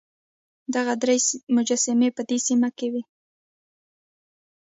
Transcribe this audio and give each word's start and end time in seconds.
دغه 0.75 0.93
درې 1.03 1.15
مجسمې 1.55 2.09
په 2.17 2.21
دې 2.29 2.37
سیمه 2.47 2.69
کې 2.77 2.87
وې. 2.93 3.03